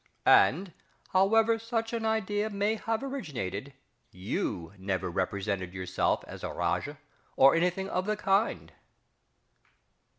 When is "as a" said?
6.27-6.49